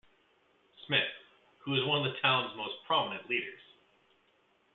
[0.87, 1.13] Smith,
[1.59, 3.61] who was one of the town's most prominent leaders.